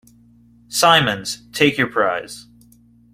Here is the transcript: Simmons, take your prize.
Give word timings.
Simmons, 0.67 1.43
take 1.53 1.77
your 1.77 1.85
prize. 1.85 2.47